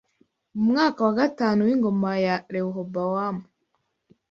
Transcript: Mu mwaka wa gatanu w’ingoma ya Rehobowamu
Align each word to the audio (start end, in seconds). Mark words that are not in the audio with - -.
Mu 0.53 0.61
mwaka 0.69 0.99
wa 1.07 1.13
gatanu 1.21 1.59
w’ingoma 1.67 2.11
ya 2.25 2.35
Rehobowamu 2.53 3.43